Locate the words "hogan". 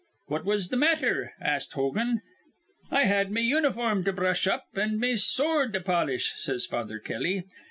1.73-2.23